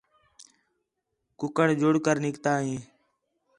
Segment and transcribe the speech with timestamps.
[1.39, 2.75] کُکڑ جُڑ کر نِکتا ہِے